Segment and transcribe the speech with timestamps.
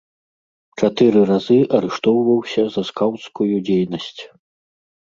[0.79, 4.21] Чатыры разы арыштоўваўся за скаўцкую дзейнасць.